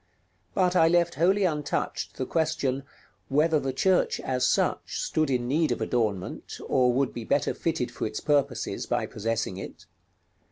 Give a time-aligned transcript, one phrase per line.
[0.55, 2.81] But I left wholly untouched the question:
[3.29, 7.91] whether the church, as such, stood in need of adornment, or would be better fitted
[7.91, 9.85] for its purposes by possessing it.